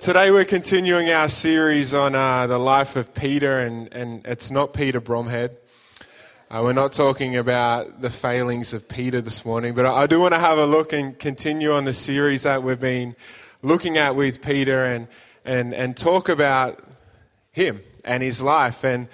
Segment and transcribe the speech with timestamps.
[0.00, 4.72] Today we're continuing our series on uh, the life of Peter, and, and it's not
[4.72, 5.50] Peter Bromhead.
[6.50, 10.32] Uh, we're not talking about the failings of Peter this morning, but I do want
[10.32, 13.14] to have a look and continue on the series that we've been
[13.60, 15.06] looking at with Peter and,
[15.44, 16.82] and, and talk about
[17.52, 18.86] him and his life.
[18.86, 19.06] And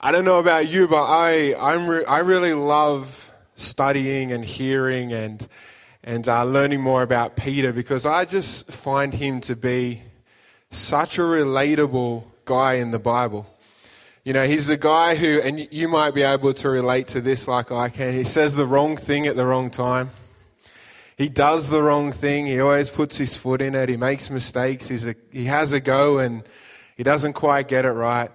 [0.00, 5.12] I don't know about you, but I, I'm re- I really love studying and hearing
[5.12, 5.48] and,
[6.04, 10.02] and uh, learning more about Peter because I just find him to be
[10.70, 13.46] such a relatable guy in the Bible.
[14.24, 17.48] You know, he's a guy who, and you might be able to relate to this
[17.48, 18.12] like I can.
[18.12, 20.10] He says the wrong thing at the wrong time.
[21.16, 22.46] He does the wrong thing.
[22.46, 23.88] He always puts his foot in it.
[23.88, 24.88] He makes mistakes.
[24.88, 26.44] He's a, he has a go and
[26.96, 28.30] he doesn't quite get it right.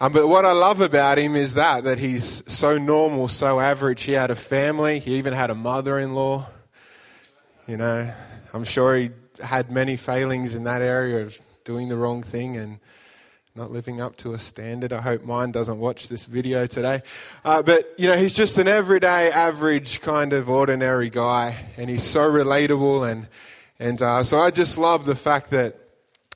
[0.00, 4.02] Um, but what I love about him is that, that he's so normal, so average.
[4.02, 4.98] He had a family.
[4.98, 6.46] He even had a mother-in-law.
[7.66, 8.12] You know,
[8.52, 9.10] I'm sure he
[9.42, 12.78] had many failings in that area of doing the wrong thing and
[13.56, 14.92] not living up to a standard.
[14.92, 17.02] I hope mine doesn't watch this video today.
[17.44, 22.04] Uh, but, you know, he's just an everyday, average, kind of ordinary guy, and he's
[22.04, 23.10] so relatable.
[23.10, 23.26] And,
[23.80, 25.74] and uh, so I just love the fact that,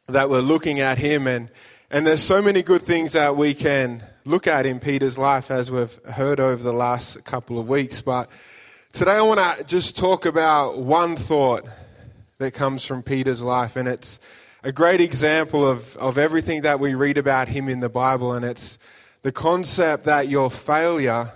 [0.08, 1.48] that we're looking at him, and,
[1.92, 5.70] and there's so many good things that we can look at in Peter's life, as
[5.70, 8.02] we've heard over the last couple of weeks.
[8.02, 8.28] But
[8.90, 11.68] today I want to just talk about one thought
[12.38, 14.18] that comes from Peter's life, and it's
[14.62, 18.44] a great example of, of everything that we read about him in the Bible, and
[18.44, 18.78] it's
[19.22, 21.30] the concept that your failure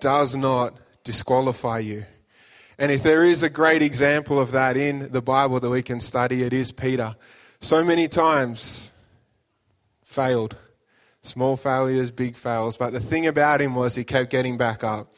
[0.00, 0.74] does not
[1.04, 2.04] disqualify you.
[2.78, 6.00] And if there is a great example of that in the Bible that we can
[6.00, 7.14] study, it is Peter.
[7.60, 8.92] So many times
[10.04, 10.56] failed.
[11.22, 12.76] Small failures, big fails.
[12.76, 15.12] But the thing about him was he kept getting back up.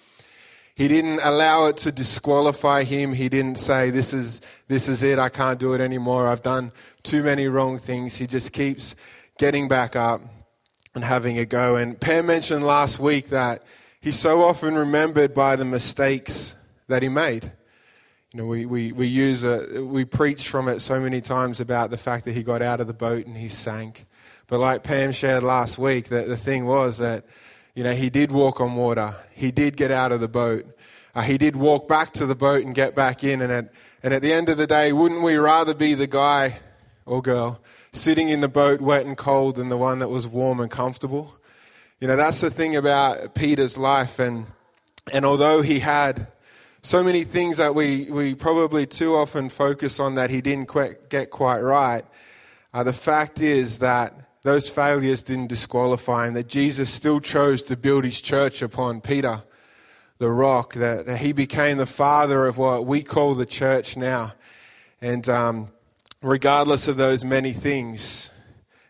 [0.75, 3.13] He didn't allow it to disqualify him.
[3.13, 5.21] He didn't say, this is, this is it.
[5.21, 6.27] I can't do it anymore.
[6.27, 6.73] I've done
[7.05, 8.17] too many wrong things.
[8.17, 8.97] He just keeps
[9.39, 10.21] getting back up
[10.95, 11.77] and having a go.
[11.77, 13.63] And Pam mentioned last week that
[14.01, 16.57] he's so often remembered by the mistakes
[16.89, 17.53] that he made.
[18.33, 21.91] You know, we, we, we use it, we preach from it so many times about
[21.91, 24.07] the fact that he got out of the boat and he sank.
[24.49, 27.25] But like Pam shared last week, that the thing was that
[27.75, 29.17] you know, he did walk on water.
[29.33, 30.65] He did get out of the boat.
[31.15, 33.41] Uh, he did walk back to the boat and get back in.
[33.41, 36.59] And at, and at the end of the day, wouldn't we rather be the guy
[37.05, 37.61] or girl
[37.93, 41.37] sitting in the boat wet and cold than the one that was warm and comfortable?
[42.01, 44.19] You know, that's the thing about Peter's life.
[44.19, 44.47] And,
[45.13, 46.29] and although he had
[46.83, 51.09] so many things that we, we probably too often focus on that he didn't quite
[51.09, 52.05] get quite right,
[52.73, 57.77] uh, the fact is that those failures didn't disqualify him, that Jesus still chose to
[57.77, 59.43] build his church upon Peter,
[60.19, 64.35] the rock, that he became the father of what we call the church now.
[65.01, 65.69] And um,
[66.21, 68.39] regardless of those many things,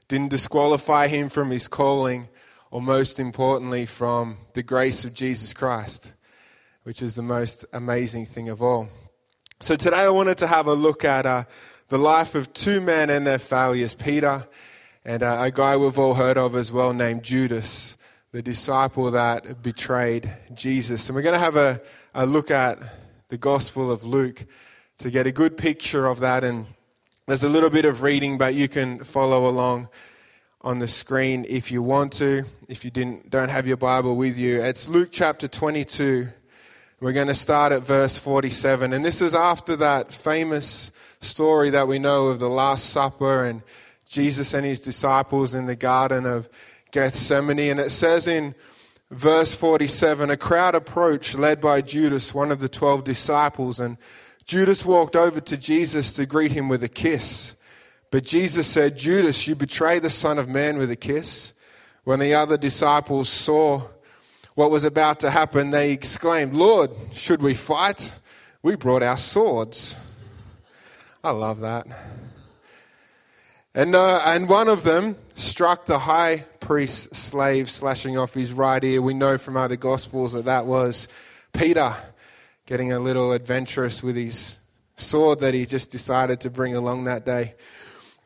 [0.09, 2.29] didn't disqualify him from his calling,
[2.73, 6.15] or most importantly, from the grace of Jesus Christ,
[6.83, 8.89] which is the most amazing thing of all.
[9.61, 11.45] So today I wanted to have a look at uh,
[11.89, 14.49] the life of two men and their failures, Peter
[15.05, 17.99] and uh, a guy we've all heard of as well named Judas,
[18.33, 21.09] the disciple that betrayed Jesus.
[21.09, 21.81] And we're going to have a,
[22.15, 22.79] a look at
[23.29, 24.47] the Gospel of Luke
[24.99, 26.43] to get a good picture of that.
[26.43, 26.65] And
[27.27, 29.89] there's a little bit of reading, but you can follow along
[30.63, 32.45] on the screen if you want to.
[32.67, 36.29] If you didn't, don't have your Bible with you, it's Luke chapter 22.
[37.01, 38.95] We're going to start at verse 47.
[38.95, 43.61] And this is after that famous story that we know of the Last Supper and
[44.15, 46.49] Jesus and his disciples in the Garden of
[46.93, 47.71] Gethsemane.
[47.71, 48.55] And it says in
[49.11, 53.81] verse 47 a crowd approached, led by Judas, one of the 12 disciples.
[53.81, 53.99] And
[54.47, 57.57] Judas walked over to Jesus to greet him with a kiss.
[58.13, 61.53] But Jesus said, Judas, you betray the Son of Man with a kiss.
[62.05, 63.83] When the other disciples saw
[64.55, 68.21] what was about to happen, they exclaimed, Lord, should we fight?
[68.63, 70.13] We brought our swords.
[71.25, 71.87] I love that.
[73.77, 78.83] And, uh, and one of them struck the high priest's slave, slashing off his right
[78.83, 79.03] ear.
[79.03, 81.09] We know from other gospels that that was
[81.53, 81.93] Peter
[82.67, 84.61] getting a little adventurous with his
[84.95, 87.55] sword that he just decided to bring along that day.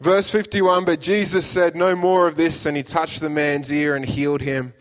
[0.00, 3.96] Verse 51 But Jesus said, No more of this, and he touched the man's ear
[3.96, 4.74] and healed him.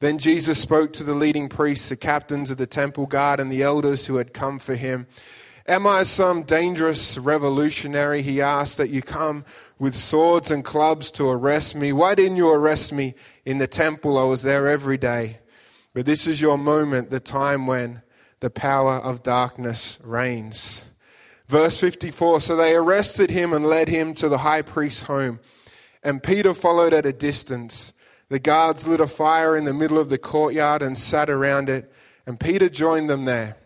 [0.00, 3.62] Then Jesus spoke to the leading priests, the captains of the temple guard, and the
[3.62, 5.06] elders who had come for him.
[5.68, 9.44] Am I some dangerous revolutionary, he asked, that you come
[9.78, 11.92] with swords and clubs to arrest me.
[11.92, 13.14] Why didn't you arrest me
[13.44, 14.16] in the temple?
[14.16, 15.38] I was there every day.
[15.92, 18.02] But this is your moment, the time when
[18.40, 20.90] the power of darkness reigns.
[21.46, 25.40] Verse 54 So they arrested him and led him to the high priest's home.
[26.02, 27.92] And Peter followed at a distance.
[28.28, 31.92] The guards lit a fire in the middle of the courtyard and sat around it,
[32.26, 33.56] and Peter joined them there.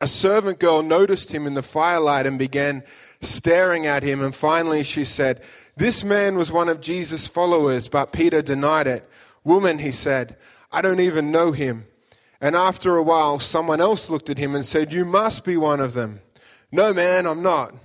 [0.00, 2.84] A servant girl noticed him in the firelight and began
[3.20, 5.42] staring at him, and finally she said,
[5.76, 9.08] This man was one of Jesus' followers, but Peter denied it.
[9.44, 10.36] Woman, he said,
[10.70, 11.86] I don't even know him.
[12.40, 15.80] And after a while, someone else looked at him and said, You must be one
[15.80, 16.20] of them.
[16.70, 17.72] No, man, I'm not.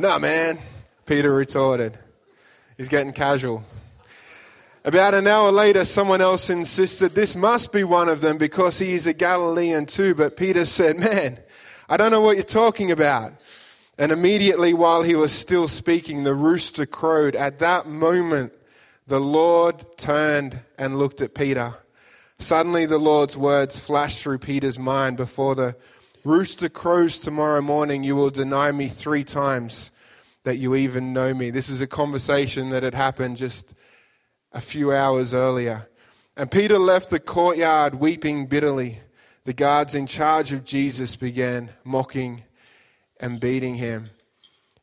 [0.00, 0.58] No, man,
[1.06, 1.98] Peter retorted.
[2.76, 3.64] He's getting casual.
[4.84, 8.94] About an hour later, someone else insisted this must be one of them because he
[8.94, 10.14] is a Galilean too.
[10.14, 11.38] But Peter said, Man,
[11.88, 13.32] I don't know what you're talking about.
[13.96, 17.34] And immediately, while he was still speaking, the rooster crowed.
[17.34, 18.52] At that moment,
[19.06, 21.74] the Lord turned and looked at Peter.
[22.38, 25.74] Suddenly, the Lord's words flashed through Peter's mind before the
[26.24, 29.90] rooster crows tomorrow morning, you will deny me three times
[30.44, 31.50] that you even know me.
[31.50, 33.74] This is a conversation that had happened just
[34.52, 35.88] a few hours earlier.
[36.36, 38.98] And Peter left the courtyard weeping bitterly.
[39.44, 42.42] The guards in charge of Jesus began mocking
[43.20, 44.10] and beating him.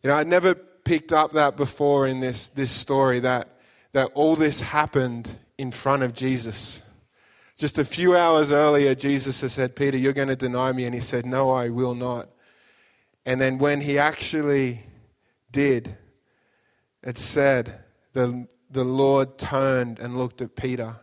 [0.03, 3.49] You know, I'd never picked up that before in this, this story that,
[3.91, 6.83] that all this happened in front of Jesus.
[7.57, 10.85] Just a few hours earlier, Jesus had said, Peter, you're going to deny me.
[10.85, 12.29] And he said, No, I will not.
[13.25, 14.81] And then when he actually
[15.51, 15.95] did,
[17.01, 20.95] it said, the, the Lord turned and looked at Peter.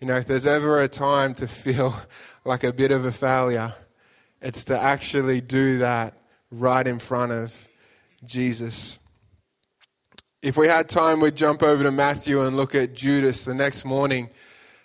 [0.00, 1.94] You know, if there's ever a time to feel
[2.44, 3.72] like a bit of a failure,
[4.40, 6.18] it's to actually do that
[6.50, 7.68] right in front of
[8.24, 8.98] Jesus.
[10.42, 13.84] If we had time, we'd jump over to Matthew and look at Judas the next
[13.84, 14.28] morning.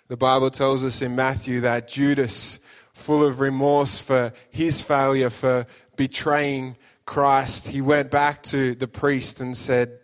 [0.06, 2.60] The Bible tells us in Matthew that Judas,
[2.92, 5.66] full of remorse for his failure for
[5.96, 9.98] betraying Christ, he went back to the priest and said,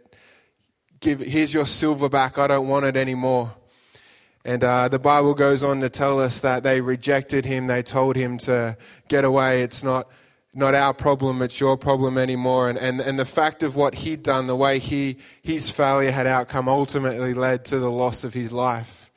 [1.01, 2.39] Give, Here's your silver back.
[2.39, 3.53] I don't want it anymore.
[4.45, 7.67] And uh, the Bible goes on to tell us that they rejected him.
[7.67, 8.77] They told him to
[9.09, 9.63] get away.
[9.63, 10.07] It's not,
[10.55, 12.69] not our problem, it's your problem anymore.
[12.69, 16.27] And, and, and the fact of what he'd done, the way he, his failure had
[16.27, 19.11] outcome, ultimately led to the loss of his life.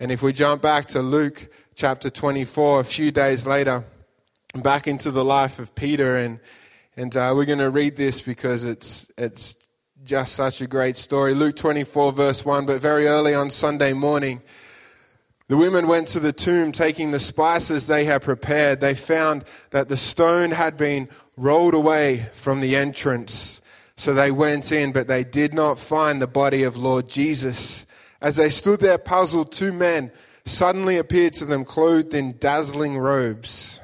[0.00, 3.84] And if we jump back to Luke chapter 24, a few days later,
[4.54, 6.40] back into the life of Peter, and,
[6.96, 9.65] and uh, we're going to read this because it's, it's
[10.06, 11.34] just such a great story.
[11.34, 12.64] Luke 24, verse 1.
[12.64, 14.40] But very early on Sunday morning,
[15.48, 18.80] the women went to the tomb taking the spices they had prepared.
[18.80, 23.60] They found that the stone had been rolled away from the entrance.
[23.96, 27.84] So they went in, but they did not find the body of Lord Jesus.
[28.20, 30.12] As they stood there puzzled, two men
[30.44, 33.80] suddenly appeared to them clothed in dazzling robes.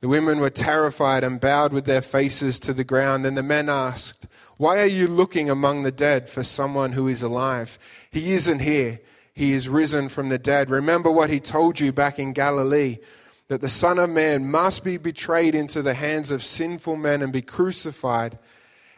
[0.00, 3.24] The women were terrified and bowed with their faces to the ground.
[3.24, 4.26] Then the men asked,
[4.58, 7.78] Why are you looking among the dead for someone who is alive?
[8.10, 9.00] He isn't here.
[9.32, 10.68] He is risen from the dead.
[10.68, 12.98] Remember what he told you back in Galilee
[13.46, 17.32] that the Son of Man must be betrayed into the hands of sinful men and
[17.32, 18.38] be crucified,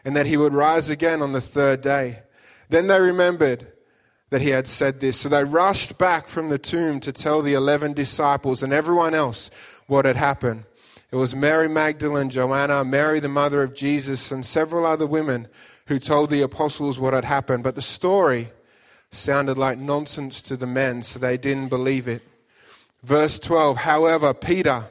[0.03, 2.19] and that he would rise again on the third day.
[2.69, 3.67] Then they remembered
[4.31, 5.17] that he had said this.
[5.17, 9.51] So they rushed back from the tomb to tell the 11 disciples and everyone else
[9.87, 10.63] what had happened.
[11.11, 15.47] It was Mary Magdalene, Joanna, Mary, the mother of Jesus, and several other women
[15.87, 17.63] who told the apostles what had happened.
[17.63, 18.49] But the story
[19.11, 22.21] sounded like nonsense to the men, so they didn't believe it.
[23.03, 24.85] Verse 12 However, Peter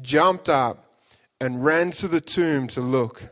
[0.00, 0.84] jumped up
[1.40, 3.22] and ran to the tomb to look.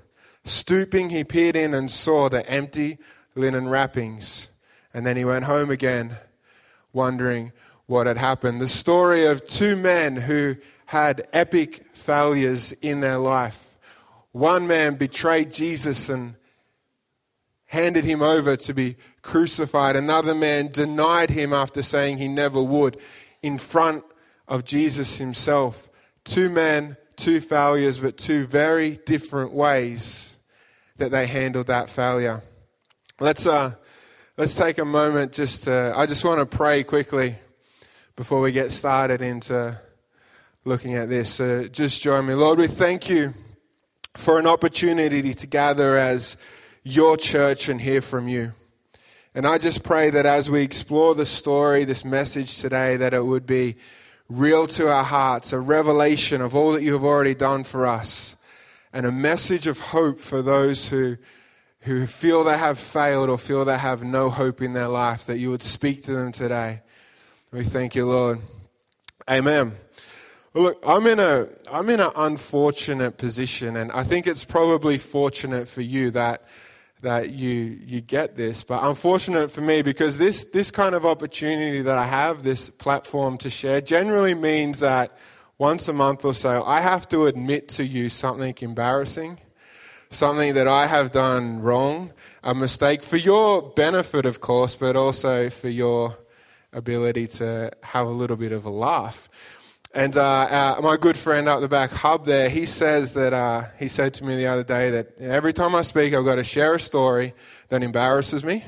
[0.45, 2.99] Stooping, he peered in and saw the empty
[3.35, 4.51] linen wrappings
[4.93, 6.17] and then he went home again,
[6.93, 7.53] wondering
[7.87, 8.61] what had happened.
[8.61, 10.57] The story of two men who
[10.87, 13.75] had epic failures in their life.
[14.33, 16.37] One man betrayed Jesus and
[17.67, 19.97] handed him over to be crucified.
[19.97, 23.01] Another man denied him after saying he never would
[23.43, 24.05] in front
[24.49, 25.89] of Jesus himself.
[26.25, 30.37] Two men, two failures, but two very different ways
[30.97, 32.43] that they handled that failure.
[33.21, 33.75] Let's uh,
[34.41, 37.35] Let's take a moment just to, I just want to pray quickly
[38.17, 39.79] before we get started into
[40.65, 41.31] looking at this.
[41.31, 42.35] So just join me.
[42.35, 43.33] Lord, we thank you
[44.17, 46.37] for an opportunity to gather as
[46.83, 48.53] your church and hear from you.
[49.35, 53.25] And I just pray that as we explore the story, this message today, that it
[53.25, 53.77] would be
[54.29, 58.37] real to our hearts, a revelation of all that you have already done for us,
[58.93, 61.17] and a message of hope for those who
[61.83, 65.39] who feel they have failed or feel they have no hope in their life, that
[65.39, 66.83] you would speak to them today.
[67.53, 68.39] We thank you, Lord.
[69.29, 69.73] Amen.
[70.53, 75.69] Look, I'm in a I'm in an unfortunate position, and I think it's probably fortunate
[75.69, 76.43] for you that
[77.03, 81.83] that you you get this, but unfortunate for me because this this kind of opportunity
[81.83, 85.17] that I have, this platform to share, generally means that
[85.59, 89.39] once a month or so, I have to admit to you something embarrassing,
[90.09, 95.49] something that I have done wrong, a mistake for your benefit, of course, but also
[95.49, 96.17] for your
[96.73, 99.29] ability to have a little bit of a laugh.
[99.93, 103.65] And uh, uh, my good friend up the back, Hub, there, he says that uh,
[103.77, 106.45] he said to me the other day that every time I speak, I've got to
[106.45, 107.35] share a story
[107.71, 108.65] that embarrasses me.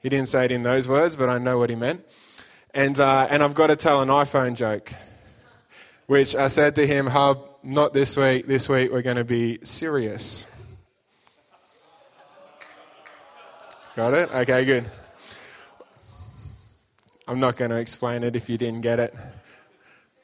[0.00, 2.06] He didn't say it in those words, but I know what he meant.
[2.72, 4.92] And uh, and I've got to tell an iPhone joke,
[6.06, 8.46] which I said to him, Hub, not this week.
[8.46, 10.46] This week we're going to be serious.
[13.94, 14.32] Got it?
[14.32, 14.90] Okay, good.
[17.26, 19.14] I'm not going to explain it if you didn't get it.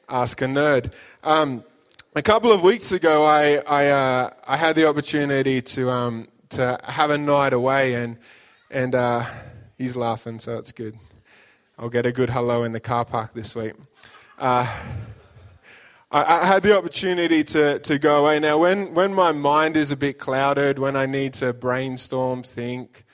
[0.07, 0.93] Ask a nerd.
[1.23, 1.63] Um,
[2.15, 6.79] a couple of weeks ago, I I, uh, I had the opportunity to um, to
[6.83, 8.17] have a night away, and
[8.69, 9.25] and uh,
[9.77, 10.95] he's laughing, so it's good.
[11.79, 13.73] I'll get a good hello in the car park this week.
[14.37, 14.67] Uh,
[16.11, 18.39] I, I, had the opportunity to, to go away.
[18.39, 23.04] Now, when, when my mind is a bit clouded, when I need to brainstorm, think,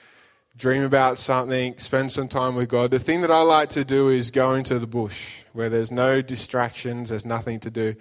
[0.62, 2.92] dream about something, spend some time with God.
[2.92, 6.22] The thing that I like to do is go into the bush where there's no
[6.22, 7.96] distractions, there's nothing to do.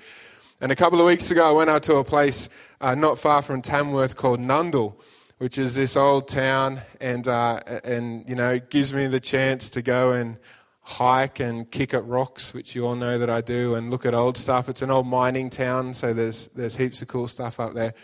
[0.61, 2.49] And a couple of weeks ago, I went out to a place
[2.79, 4.93] uh, not far from Tamworth called Nundle,
[5.39, 9.81] which is this old town, and uh, and you know gives me the chance to
[9.81, 10.37] go and
[10.81, 14.13] hike and kick at rocks, which you all know that I do, and look at
[14.13, 14.69] old stuff.
[14.69, 17.95] It's an old mining town, so there's there's heaps of cool stuff up there.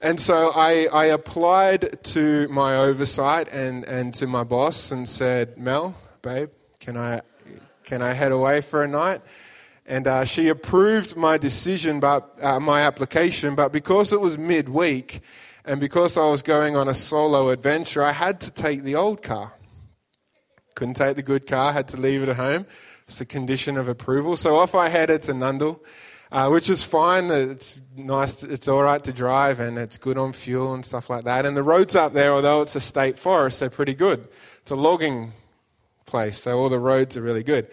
[0.00, 5.58] And so I, I applied to my oversight and, and to my boss and said,
[5.58, 7.22] Mel, babe, can I,
[7.82, 9.20] can I head away for a night?
[9.86, 13.56] And uh, she approved my decision, but uh, my application.
[13.56, 15.20] But because it was midweek,
[15.64, 19.22] and because I was going on a solo adventure, I had to take the old
[19.22, 19.52] car.
[20.76, 22.66] Couldn't take the good car, had to leave it at home.
[23.02, 24.36] It's a condition of approval.
[24.36, 25.80] So off I headed to Nundle
[26.30, 27.30] uh, which is fine.
[27.30, 28.42] It's nice.
[28.42, 31.46] It's all right to drive, and it's good on fuel and stuff like that.
[31.46, 34.28] And the roads up there, although it's a state forest, they're pretty good.
[34.60, 35.30] It's a logging
[36.04, 37.68] place, so all the roads are really good.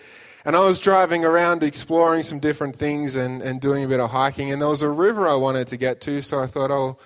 [0.45, 4.11] And I was driving around exploring some different things and, and doing a bit of
[4.11, 6.97] hiking, and there was a river I wanted to get to, so I thought, oh,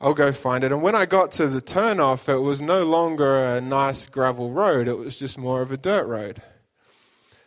[0.00, 0.70] I'll go find it.
[0.70, 4.86] And when I got to the turnoff, it was no longer a nice gravel road,
[4.86, 6.42] it was just more of a dirt road.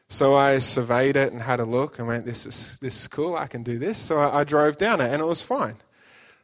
[0.09, 3.35] So I surveyed it and had a look and went, this is, this is cool,
[3.35, 3.97] I can do this.
[3.97, 5.75] So I, I drove down it and it was fine.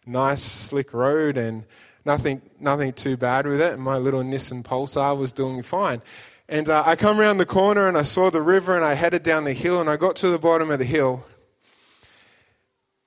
[0.05, 1.63] Nice, slick road and
[2.03, 3.73] nothing, nothing too bad with it.
[3.73, 6.01] And my little Nissan Pulsar was doing fine.
[6.49, 9.23] And uh, I come around the corner and I saw the river and I headed
[9.23, 11.25] down the hill and I got to the bottom of the hill.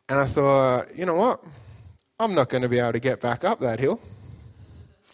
[0.09, 1.45] And I thought, you know what?
[2.19, 4.01] I'm not going to be able to get back up that hill.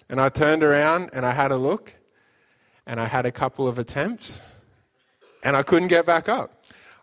[0.08, 1.96] And I turned around and I had a look
[2.86, 4.51] and I had a couple of attempts
[5.42, 6.52] and I couldn't get back up.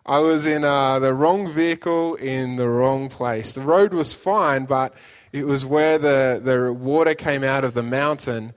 [0.06, 3.52] I was in uh, the wrong vehicle in the wrong place.
[3.52, 4.94] The road was fine, but
[5.32, 8.52] it was where the, the water came out of the mountain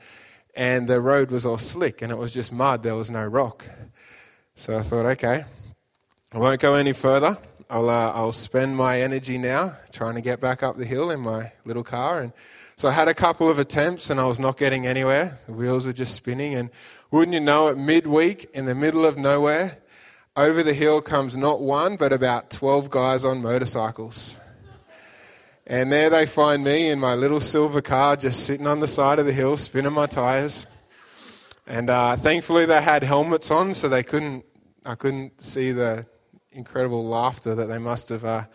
[0.55, 2.83] and the road was all slick and it was just mud.
[2.83, 3.67] There was no rock.
[4.55, 5.43] So I thought, okay,
[6.31, 7.37] I won't go any further.
[7.69, 11.19] I'll, uh, I'll spend my energy now trying to get back up the hill in
[11.19, 12.21] my little car.
[12.21, 12.33] And
[12.75, 15.37] so I had a couple of attempts and I was not getting anywhere.
[15.47, 16.55] The wheels were just spinning.
[16.55, 16.69] And
[17.13, 19.77] wouldn't you know it, midweek, in the middle of nowhere,
[20.36, 24.39] over the hill comes not one, but about 12 guys on motorcycles.
[25.67, 29.20] And there they find me in my little silver car, just sitting on the side
[29.20, 30.65] of the hill, spinning my tires.
[31.67, 34.43] And uh, thankfully, they had helmets on, so they couldn't.
[34.84, 36.08] I couldn't see the
[36.51, 38.46] incredible laughter that they must have uh,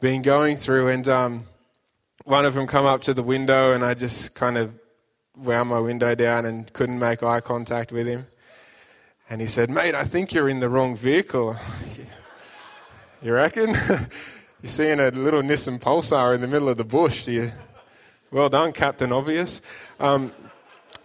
[0.00, 0.88] been going through.
[0.88, 1.42] And um,
[2.24, 4.74] one of them come up to the window, and I just kind of
[5.36, 8.26] wound my window down and couldn't make eye contact with him.
[9.28, 11.56] And he said, Mate, I think you're in the wrong vehicle.
[13.22, 13.68] you reckon?
[13.90, 14.08] you're
[14.64, 17.24] seeing a little Nissan Pulsar in the middle of the bush.
[17.26, 17.52] Do you...
[18.32, 19.60] Well done, Captain Obvious.
[19.98, 20.32] Um,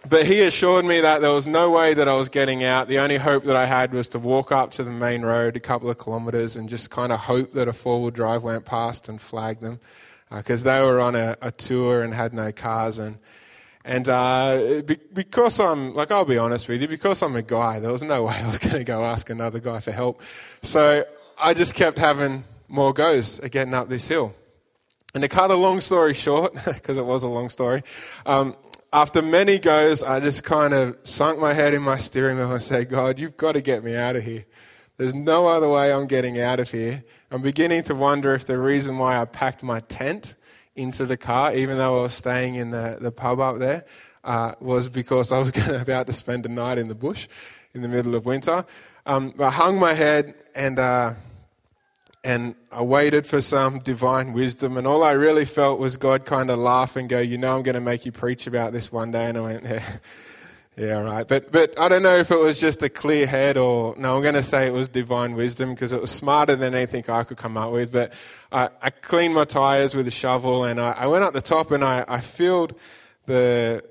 [0.08, 2.86] but he assured me that there was no way that I was getting out.
[2.86, 5.60] The only hope that I had was to walk up to the main road a
[5.60, 9.08] couple of kilometres and just kind of hope that a four wheel drive went past
[9.08, 9.80] and flagged them
[10.30, 12.98] because uh, they were on a, a, tour and had no cars.
[12.98, 13.18] And
[13.86, 14.82] and uh,
[15.14, 18.24] because I'm, like, I'll be honest with you, because I'm a guy, there was no
[18.26, 20.22] way I was going to go ask another guy for help.
[20.62, 21.04] So
[21.40, 24.34] I just kept having more goes at getting up this hill.
[25.14, 27.82] And to cut a long story short, because it was a long story,
[28.26, 28.56] um,
[28.92, 32.62] after many goes, I just kind of sunk my head in my steering wheel and
[32.62, 34.42] said, God, you've got to get me out of here.
[34.96, 37.04] There's no other way I'm getting out of here.
[37.30, 40.34] I'm beginning to wonder if the reason why I packed my tent
[40.76, 43.84] into the car, even though I was staying in the, the pub up there,
[44.22, 47.28] uh, was because I was gonna, about to spend a night in the bush
[47.74, 48.64] in the middle of winter.
[49.04, 51.14] Um, I hung my head and uh,
[52.24, 56.50] and I waited for some divine wisdom, and all I really felt was God kind
[56.50, 59.12] of laugh and go, "You know, I'm going to make you preach about this one
[59.12, 59.82] day." And I went, "Yeah,
[60.76, 63.94] yeah, right." But but I don't know if it was just a clear head or
[63.96, 64.16] no.
[64.16, 67.22] I'm going to say it was divine wisdom because it was smarter than anything I
[67.22, 67.92] could come up with.
[67.92, 68.12] But
[68.52, 71.70] I, I cleaned my tires with a shovel, and I, I went up the top
[71.70, 72.78] and I, I filled
[73.26, 73.82] the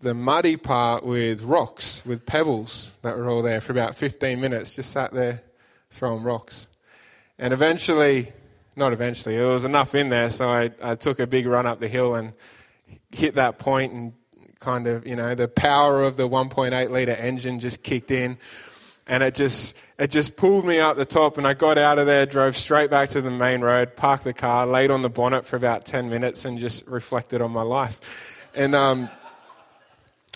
[0.00, 4.74] the muddy part with rocks, with pebbles that were all there for about 15 minutes.
[4.74, 5.42] Just sat there
[5.90, 6.68] throwing rocks.
[7.38, 8.32] And eventually,
[8.76, 11.80] not eventually, there was enough in there, so I, I took a big run up
[11.80, 12.32] the hill and
[13.10, 14.12] hit that point and
[14.58, 18.38] kind of, you know, the power of the 1.8 litre engine just kicked in
[19.10, 22.06] and it just it just pulled me up the top and I got out of
[22.06, 25.46] there, drove straight back to the main road, parked the car, laid on the bonnet
[25.46, 28.48] for about 10 minutes and just reflected on my life.
[28.54, 29.10] And um,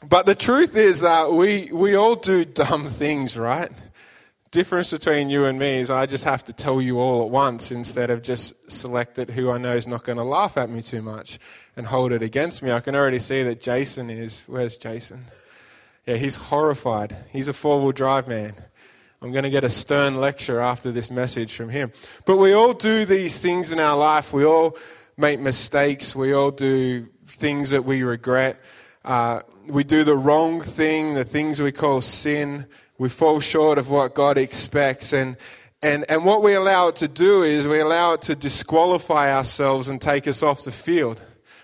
[0.06, 3.70] but the truth is that we we all do dumb things, right?
[4.50, 7.72] difference between you and me is I just have to tell you all at once
[7.72, 10.80] instead of just select it who I know is not going to laugh at me
[10.80, 11.40] too much
[11.76, 12.70] and hold it against me.
[12.70, 14.44] I can already see that Jason is.
[14.46, 15.24] Where's Jason?
[16.06, 17.16] Yeah, he's horrified.
[17.30, 18.52] He's a four wheel drive man.
[19.22, 21.92] I'm going to get a stern lecture after this message from him.
[22.26, 24.32] But we all do these things in our life.
[24.32, 24.76] We all
[25.16, 26.14] make mistakes.
[26.14, 28.60] We all do things that we regret.
[29.02, 32.66] Uh, we do the wrong thing, the things we call sin
[32.98, 35.12] we fall short of what God expects.
[35.12, 35.36] And,
[35.82, 39.88] and, and what we allow it to do is we allow it to disqualify ourselves
[39.88, 41.20] and take us off the field,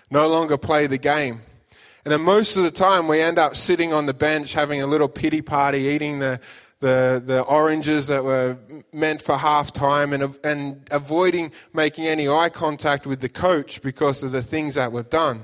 [0.09, 1.39] no longer play the game.
[2.03, 4.87] And then most of the time we end up sitting on the bench having a
[4.87, 6.39] little pity party, eating the,
[6.79, 8.57] the, the oranges that were
[8.91, 14.23] meant for half time and, and avoiding making any eye contact with the coach because
[14.23, 15.41] of the things that we've done.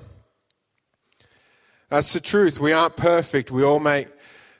[1.89, 2.59] That's the truth.
[2.59, 3.51] We aren't perfect.
[3.51, 4.07] We all make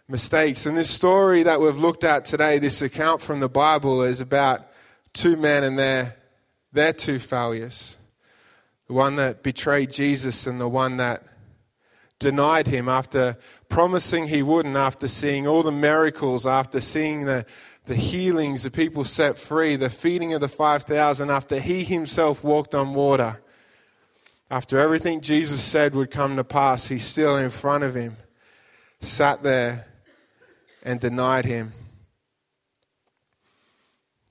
[0.08, 0.66] mistakes.
[0.66, 4.62] And this story that we've looked at today, this account from the Bible, is about
[5.14, 6.16] two men and their,
[6.72, 7.98] their two failures.
[8.86, 11.24] The one that betrayed Jesus and the one that
[12.20, 13.38] denied him after
[13.70, 17.46] promising he wouldn't, after seeing all the miracles, after seeing the,
[17.86, 22.74] the healings, the people set free, the feeding of the 5,000, after he himself walked
[22.74, 23.42] on water.
[24.50, 28.16] After everything Jesus said would come to pass, he's still in front of him,
[29.00, 29.86] sat there
[30.84, 31.74] and denied him.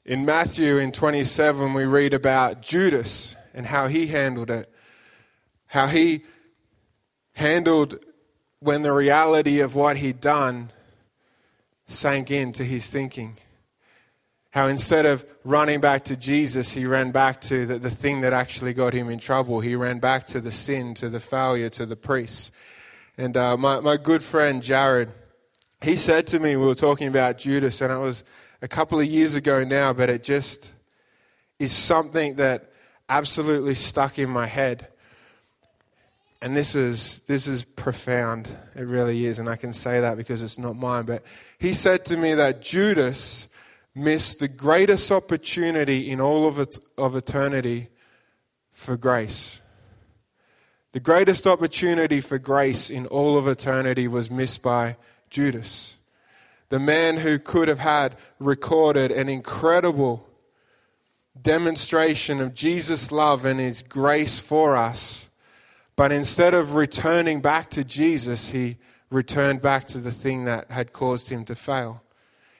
[0.06, 4.72] In Matthew in 27, we read about Judas and how he handled it.
[5.66, 6.22] How he
[7.36, 7.98] handled
[8.60, 10.70] when the reality of what he'd done
[11.86, 13.34] sank into his thinking.
[14.50, 18.32] How instead of running back to Jesus, he ran back to the, the thing that
[18.32, 19.60] actually got him in trouble.
[19.60, 22.52] He ran back to the sin, to the failure, to the priests.
[23.18, 25.10] And uh, my, my good friend Jared,
[25.82, 28.24] he said to me, we were talking about Judas, and it was
[28.62, 30.72] a couple of years ago now, but it just
[31.58, 32.72] is something that
[33.10, 34.88] absolutely stuck in my head.
[36.42, 38.54] And this is, this is profound.
[38.74, 39.38] It really is.
[39.38, 41.04] And I can say that because it's not mine.
[41.04, 41.22] But
[41.58, 43.48] he said to me that Judas
[43.94, 47.88] missed the greatest opportunity in all of, it, of eternity
[48.70, 49.62] for grace.
[50.92, 54.96] The greatest opportunity for grace in all of eternity was missed by
[55.30, 55.96] Judas,
[56.68, 60.28] the man who could have had recorded an incredible
[61.40, 65.25] demonstration of Jesus' love and his grace for us.
[65.96, 68.76] But instead of returning back to Jesus, he
[69.10, 72.02] returned back to the thing that had caused him to fail.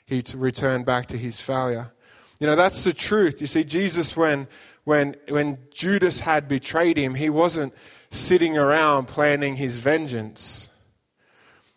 [0.07, 1.93] He returned back to his failure.
[2.41, 3.41] You know, that's the truth.
[3.41, 4.47] You see, Jesus, when,
[4.85, 7.75] when, when Judas had betrayed him, he wasn't
[8.11, 10.71] sitting around planning his vengeance.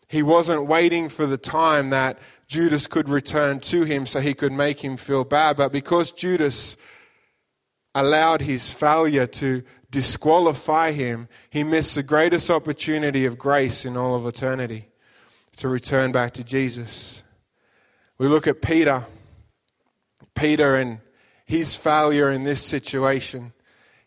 [0.07, 4.51] He wasn't waiting for the time that Judas could return to him so he could
[4.51, 5.57] make him feel bad.
[5.57, 6.77] But because Judas
[7.95, 14.15] allowed his failure to disqualify him, he missed the greatest opportunity of grace in all
[14.15, 14.87] of eternity
[15.57, 17.23] to return back to Jesus.
[18.17, 19.03] We look at Peter,
[20.35, 20.99] Peter and
[21.45, 23.53] his failure in this situation,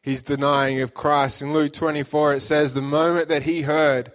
[0.01, 1.43] his denying of Christ.
[1.43, 4.13] In Luke 24, it says, The moment that he heard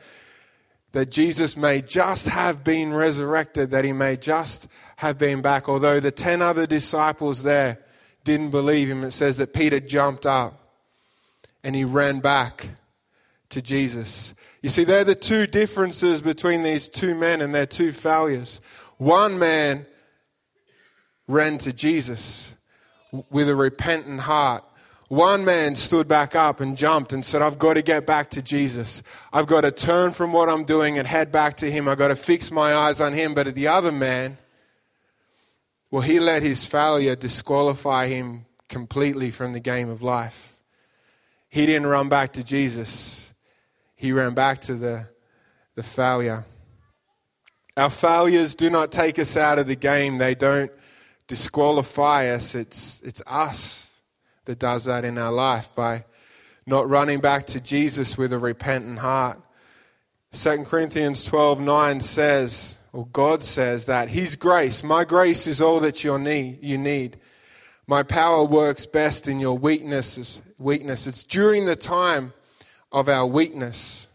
[0.93, 5.67] that Jesus may just have been resurrected, that he may just have been back.
[5.67, 7.79] Although the 10 other disciples there
[8.23, 10.66] didn't believe him, it says that Peter jumped up
[11.63, 12.67] and he ran back
[13.49, 14.33] to Jesus.
[14.61, 18.61] You see, there are the two differences between these two men and their two failures.
[18.97, 19.85] One man
[21.27, 22.55] ran to Jesus
[23.29, 24.63] with a repentant heart.
[25.09, 28.41] One man stood back up and jumped and said, I've got to get back to
[28.41, 29.03] Jesus.
[29.31, 31.87] I've got to turn from what I'm doing and head back to Him.
[31.87, 33.33] I've got to fix my eyes on Him.
[33.33, 34.37] But the other man,
[35.89, 40.56] well, he let his failure disqualify him completely from the game of life.
[41.49, 43.33] He didn't run back to Jesus,
[43.95, 45.07] he ran back to the,
[45.75, 46.45] the failure.
[47.75, 50.71] Our failures do not take us out of the game, they don't
[51.27, 52.55] disqualify us.
[52.55, 54.01] It's, it's us
[54.45, 56.05] that does that in our life by
[56.65, 59.39] not running back to Jesus with a repentant heart.
[60.31, 65.79] 2 Corinthians 12 9 says, or God says that His grace, my grace is all
[65.81, 66.59] that you need.
[66.61, 67.17] You need.
[67.85, 70.41] My power works best in your weaknesses.
[70.59, 71.07] Weakness.
[71.07, 72.33] It's during the time
[72.91, 74.07] of our weakness,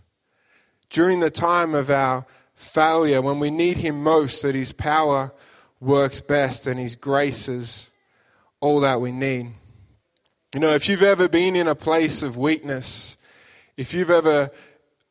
[0.90, 5.33] during the time of our failure, when we need Him most, that His power
[5.81, 7.90] works best and His grace is
[8.61, 9.50] all that we need.
[10.55, 13.16] You know, if you've ever been in a place of weakness,
[13.76, 14.50] if you've ever,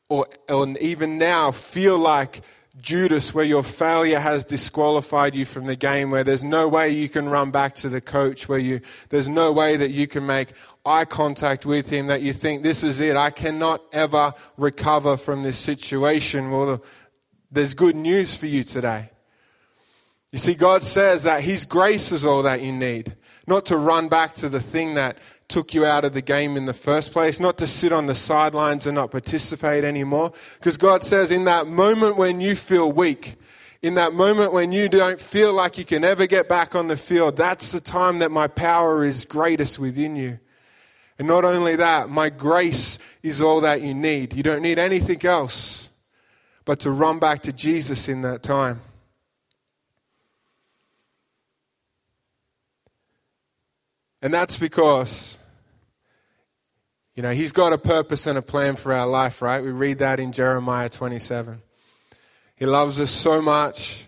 [0.09, 2.41] or, or even now, feel like
[2.79, 7.09] Judas, where your failure has disqualified you from the game, where there's no way you
[7.09, 10.53] can run back to the coach, where you, there's no way that you can make
[10.85, 15.43] eye contact with him, that you think, this is it, I cannot ever recover from
[15.43, 16.51] this situation.
[16.51, 16.83] Well,
[17.51, 19.09] there's good news for you today.
[20.31, 23.15] You see, God says that His grace is all that you need,
[23.47, 25.17] not to run back to the thing that
[25.49, 28.15] took you out of the game in the first place, not to sit on the
[28.15, 30.31] sidelines and not participate anymore.
[30.53, 33.35] Because God says, in that moment when you feel weak,
[33.81, 36.95] in that moment when you don't feel like you can ever get back on the
[36.95, 40.39] field, that's the time that my power is greatest within you.
[41.21, 44.33] And not only that, my grace is all that you need.
[44.33, 45.91] You don't need anything else
[46.65, 48.79] but to run back to Jesus in that time.
[54.23, 55.37] And that's because
[57.13, 59.63] you know, He's got a purpose and a plan for our life, right?
[59.63, 61.61] We read that in Jeremiah 27.
[62.55, 64.07] He loves us so much.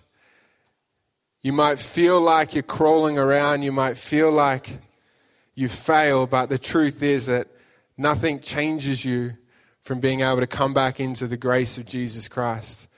[1.43, 4.79] You might feel like you're crawling around, you might feel like
[5.55, 7.47] you fail, but the truth is that
[7.97, 9.33] nothing changes you
[9.81, 12.89] from being able to come back into the grace of Jesus Christ.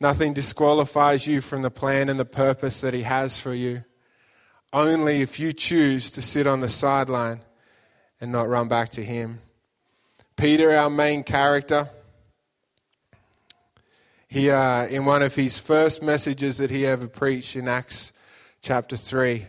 [0.00, 3.84] Nothing disqualifies you from the plan and the purpose that He has for you.
[4.72, 7.40] Only if you choose to sit on the sideline
[8.20, 9.38] and not run back to Him.
[10.36, 11.88] Peter, our main character,
[14.32, 18.14] he, uh, in one of his first messages that he ever preached in Acts
[18.62, 19.44] chapter 3,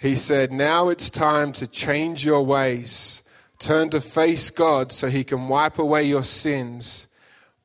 [0.00, 3.22] he said, Now it's time to change your ways.
[3.58, 7.06] Turn to face God so he can wipe away your sins,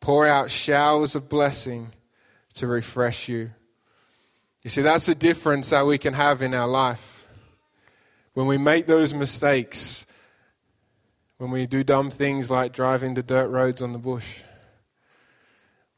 [0.01, 1.91] pour out showers of blessing
[2.55, 3.51] to refresh you.
[4.63, 7.25] You see, that's the difference that we can have in our life.
[8.33, 10.05] When we make those mistakes,
[11.37, 14.41] when we do dumb things like driving the dirt roads on the bush,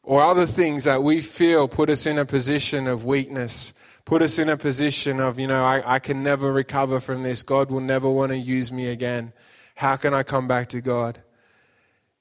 [0.03, 3.73] or other things that we feel put us in a position of weakness,
[4.07, 7.43] put us in a position of, you know, I, I can never recover from this.
[7.43, 9.33] God will never want to use me again.
[9.75, 11.21] How can I come back to God?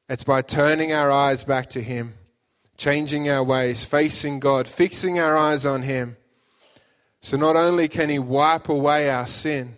[0.08, 2.14] It's by turning our eyes back to Him,
[2.76, 6.16] changing our ways, facing God, fixing our eyes on Him.
[7.20, 9.74] So not only can He wipe away our sin,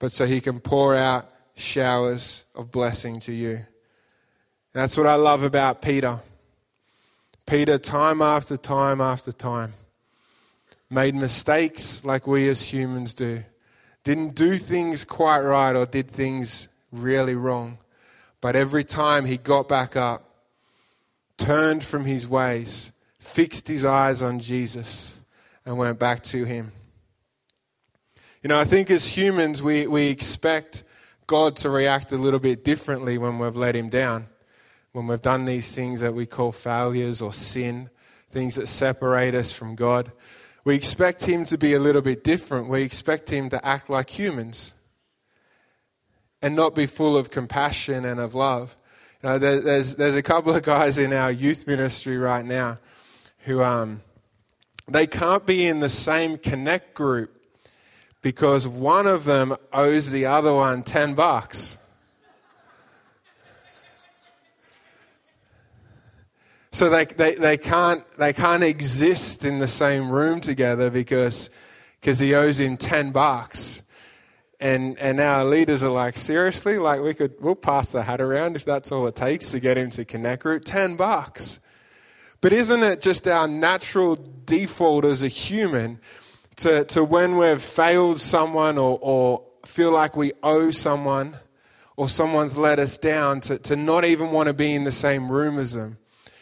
[0.00, 3.60] but so He can pour out showers of blessing to you.
[4.72, 6.18] That's what I love about Peter.
[7.46, 9.72] Peter, time after time after time,
[10.90, 13.42] made mistakes like we as humans do.
[14.04, 17.78] Didn't do things quite right or did things really wrong.
[18.40, 20.22] But every time he got back up,
[21.36, 25.20] turned from his ways, fixed his eyes on Jesus,
[25.64, 26.70] and went back to him.
[28.42, 30.84] You know, I think as humans, we, we expect
[31.26, 34.26] God to react a little bit differently when we've let Him down,
[34.92, 37.90] when we've done these things that we call failures or sin,
[38.30, 40.12] things that separate us from God.
[40.66, 42.68] We expect Him to be a little bit different.
[42.68, 44.74] We expect Him to act like humans
[46.42, 48.76] and not be full of compassion and of love.
[49.22, 52.78] You know, there's, there's a couple of guys in our youth ministry right now
[53.44, 54.00] who um,
[54.88, 57.30] they can't be in the same connect group
[58.20, 61.78] because one of them owes the other one 10 bucks.
[66.76, 71.48] So they, they, they, can't, they can't exist in the same room together because
[71.98, 73.82] because he owes him 10 bucks.
[74.60, 76.76] And, and our leaders are like, seriously?
[76.76, 79.78] Like, we could, we'll pass the hat around if that's all it takes to get
[79.78, 80.66] him to Connect Group.
[80.66, 81.60] 10 bucks.
[82.42, 85.98] But isn't it just our natural default as a human
[86.56, 91.36] to, to when we've failed someone or, or feel like we owe someone
[91.96, 95.32] or someone's let us down, to, to not even want to be in the same
[95.32, 95.96] room as them.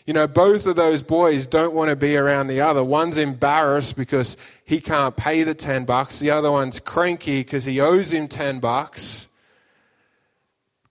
[0.04, 2.84] You know, both of those boys don't want to be around the other.
[2.84, 4.36] One's embarrassed because
[4.66, 6.18] he can't pay the 10 bucks.
[6.18, 9.30] The other one's cranky because he owes him 10 bucks.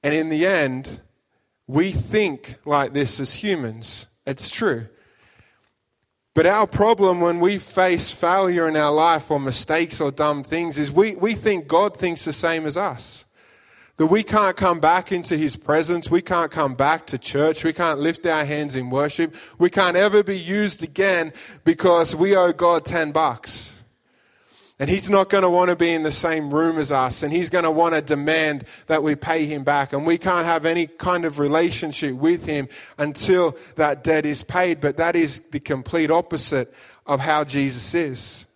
[0.02, 1.00] And in the end,
[1.68, 4.08] we think like this as humans.
[4.26, 4.88] It's true.
[6.34, 10.80] But our problem when we face failure in our life or mistakes or dumb things
[10.80, 13.26] is we, we think God thinks the same as us.
[13.98, 16.10] That we can't come back into His presence.
[16.10, 17.64] We can't come back to church.
[17.64, 19.36] We can't lift our hands in worship.
[19.60, 21.32] We can't ever be used again
[21.64, 23.74] because we owe God 10 bucks.
[24.80, 27.22] And he's not going to want to be in the same room as us.
[27.22, 29.94] And he's going to want to demand that we pay him back.
[29.94, 34.82] And we can't have any kind of relationship with him until that debt is paid.
[34.82, 36.74] But that is the complete opposite
[37.06, 38.48] of how Jesus is,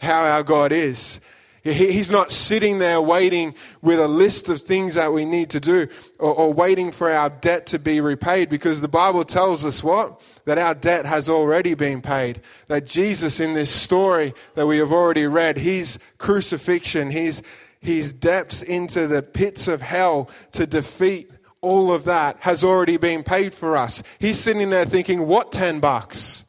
[0.00, 1.20] how our God is.
[1.64, 5.86] He's not sitting there waiting with a list of things that we need to do
[6.18, 10.20] or, or, waiting for our debt to be repaid because the Bible tells us what?
[10.44, 12.40] That our debt has already been paid.
[12.66, 17.42] That Jesus, in this story that we have already read, his crucifixion, his,
[17.78, 23.22] his depths into the pits of hell to defeat all of that has already been
[23.22, 24.02] paid for us.
[24.18, 26.41] He's sitting there thinking, what 10 bucks?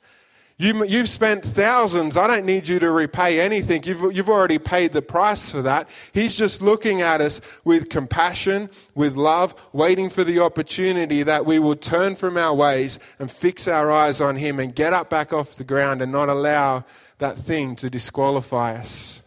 [0.63, 2.15] You, you've spent thousands.
[2.15, 3.83] I don't need you to repay anything.
[3.83, 5.89] You've, you've already paid the price for that.
[6.13, 11.59] He's just looking at us with compassion, with love, waiting for the opportunity that we
[11.59, 15.33] will turn from our ways and fix our eyes on Him and get up back
[15.33, 16.85] off the ground and not allow
[17.17, 19.21] that thing to disqualify us.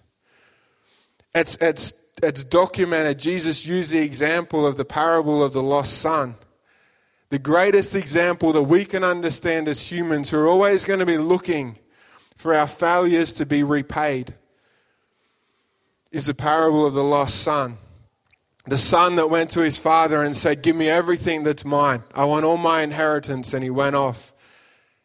[1.35, 3.19] It's, it's, it's documented.
[3.19, 6.35] Jesus used the example of the parable of the lost son
[7.29, 11.19] the greatest example that we can understand as humans who are always going to be
[11.19, 11.79] looking
[12.37, 14.35] for our failures to be repaid
[16.13, 17.77] is the parable of the lost son.
[18.67, 22.03] The son that went to his father and said, Give me everything that's mine.
[22.15, 23.55] I want all my inheritance.
[23.55, 24.33] And he went off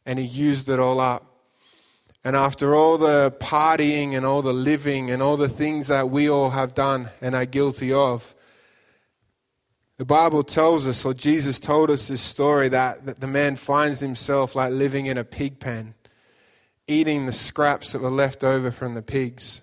[0.06, 1.26] and he used it all up.
[2.24, 6.30] And after all the partying and all the living and all the things that we
[6.30, 8.36] all have done and are guilty of,
[10.02, 14.00] the Bible tells us, or Jesus told us this story, that, that the man finds
[14.00, 15.94] himself like living in a pig pen,
[16.88, 19.62] eating the scraps that were left over from the pigs.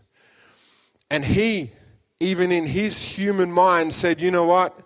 [1.10, 1.72] And he,
[2.20, 4.78] even in his human mind, said, You know what?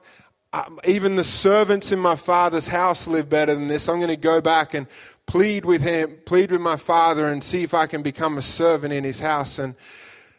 [0.54, 3.90] Um, even the servants in my father's house live better than this.
[3.90, 4.86] I'm going to go back and
[5.26, 8.94] plead with him, plead with my father, and see if I can become a servant
[8.94, 9.58] in his house.
[9.58, 9.74] And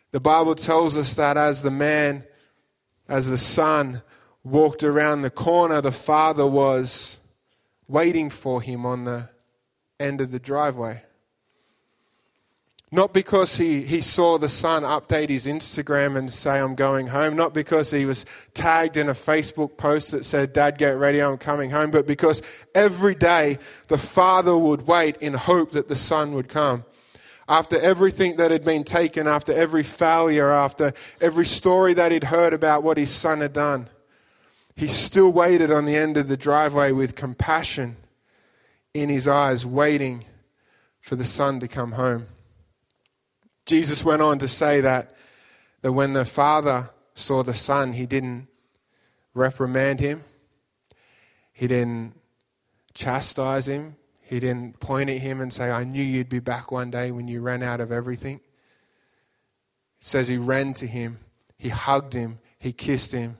[0.09, 2.23] the Bible tells us that as the man,
[3.07, 4.01] as the son,
[4.43, 7.19] walked around the corner, the father was
[7.87, 9.29] waiting for him on the
[9.99, 11.01] end of the driveway.
[12.93, 17.35] Not because he, he saw the son update his Instagram and say, I'm going home.
[17.35, 21.39] Not because he was tagged in a Facebook post that said, Dad, get ready, I'm
[21.39, 21.89] coming home.
[21.89, 22.43] But because
[22.75, 26.85] every day the father would wait in hope that the son would come.
[27.49, 32.53] After everything that had been taken, after every failure, after every story that he'd heard
[32.53, 33.89] about what his son had done.
[34.75, 37.95] He still waited on the end of the driveway with compassion
[38.93, 40.25] in his eyes, waiting
[40.99, 42.25] for the son to come home.
[43.65, 45.15] Jesus went on to say that,
[45.81, 48.47] that when the father saw the son, he didn't
[49.33, 50.21] reprimand him,
[51.53, 52.13] he didn't
[52.93, 56.89] chastise him, he didn't point at him and say, I knew you'd be back one
[56.89, 58.37] day when you ran out of everything.
[58.37, 58.41] It
[59.99, 61.17] says he ran to him,
[61.57, 63.37] he hugged him, he kissed him,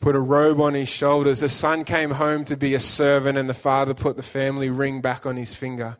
[0.00, 1.40] put a robe on his shoulders.
[1.40, 5.00] The son came home to be a servant, and the father put the family ring
[5.00, 5.96] back on his finger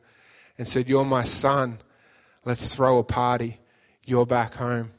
[0.56, 1.78] and said, You're my son.
[2.44, 3.58] Let's throw a party.
[4.04, 4.90] You're back home.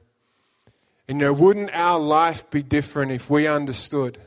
[1.08, 4.20] And you know, wouldn't our life be different if we understood?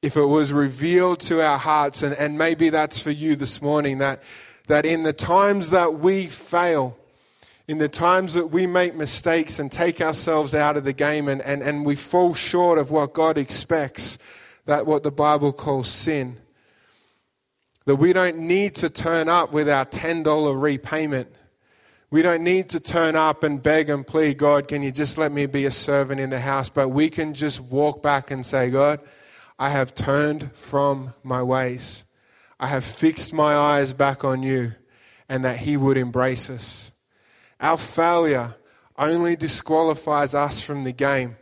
[0.00, 3.98] If it was revealed to our hearts, and, and maybe that's for you this morning,
[3.98, 4.22] that,
[4.68, 6.97] that in the times that we fail,
[7.68, 11.42] in the times that we make mistakes and take ourselves out of the game and,
[11.42, 14.18] and, and we fall short of what God expects,
[14.64, 16.36] that what the Bible calls sin.
[17.84, 21.28] That we don't need to turn up with our $10 repayment.
[22.10, 25.30] We don't need to turn up and beg and plead, God, can you just let
[25.30, 26.70] me be a servant in the house?
[26.70, 29.00] But we can just walk back and say, God,
[29.58, 32.04] I have turned from my ways.
[32.58, 34.72] I have fixed my eyes back on you,
[35.28, 36.92] and that He would embrace us.
[37.60, 38.54] Our failure
[38.96, 41.36] only disqualifies us from the game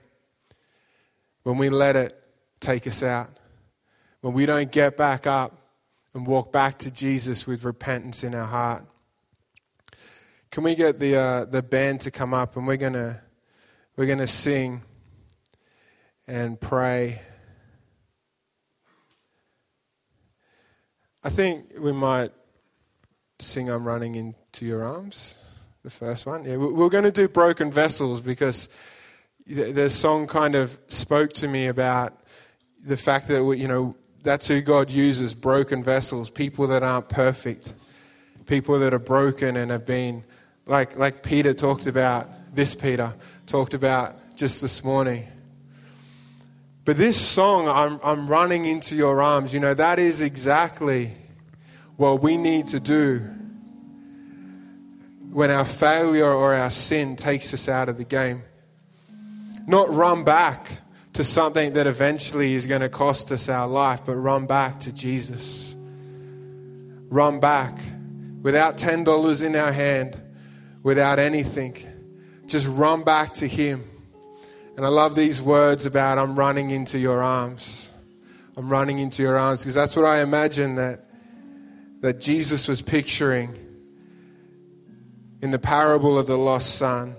[1.42, 2.18] when we let it
[2.60, 3.30] take us out.
[4.20, 5.56] When we don't get back up
[6.14, 8.84] and walk back to Jesus with repentance in our heart.
[10.50, 13.20] can we get the, uh, the band to come up and we're going to
[13.96, 14.82] we're gonna sing
[16.26, 17.22] and pray.
[21.24, 22.30] I think we might
[23.38, 25.45] sing I'm Running Into Your Arms,
[25.86, 26.44] the first one.
[26.44, 28.68] Yeah, we're going to do Broken Vessels because
[29.46, 32.12] the song kind of spoke to me about
[32.82, 33.94] the fact that, we, you know,
[34.24, 37.74] that's who God uses broken vessels, people that aren't perfect,
[38.46, 40.24] people that are broken and have been,
[40.66, 43.14] like, like Peter talked about, this Peter
[43.46, 45.22] talked about just this morning.
[46.84, 51.12] But this song, I'm, I'm running into your arms, you know, that is exactly
[51.96, 53.22] what we need to do
[55.32, 58.42] when our failure or our sin takes us out of the game.
[59.66, 60.78] Not run back
[61.14, 64.92] to something that eventually is going to cost us our life, but run back to
[64.92, 65.74] Jesus.
[67.08, 67.78] Run back
[68.42, 70.20] without $10 in our hand,
[70.82, 71.76] without anything.
[72.46, 73.82] Just run back to Him.
[74.76, 77.92] And I love these words about I'm running into your arms.
[78.56, 81.00] I'm running into your arms because that's what I imagine that,
[82.02, 83.54] that Jesus was picturing
[85.46, 87.14] in the parable of the lost son.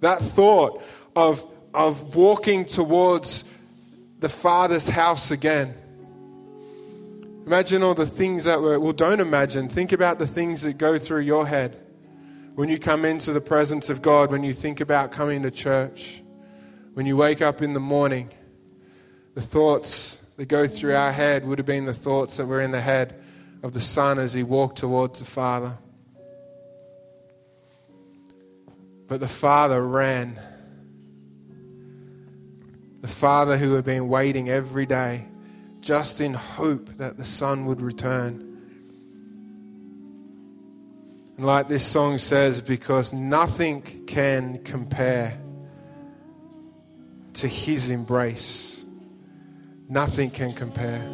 [0.00, 0.82] That thought
[1.14, 3.44] of, of walking towards
[4.20, 5.74] the Father's house again.
[7.44, 9.68] Imagine all the things that were, well, don't imagine.
[9.68, 11.78] Think about the things that go through your head
[12.54, 16.22] when you come into the presence of God, when you think about coming to church,
[16.94, 18.30] when you wake up in the morning,
[19.34, 22.70] the thoughts that go through our head would have been the thoughts that were in
[22.70, 23.22] the head
[23.62, 25.76] of the Son as he walked towards the Father.
[29.12, 30.40] But the Father ran.
[33.02, 35.26] The Father who had been waiting every day
[35.82, 38.58] just in hope that the Son would return.
[41.36, 45.38] And like this song says, because nothing can compare
[47.34, 48.82] to his embrace.
[49.90, 51.06] Nothing can compare.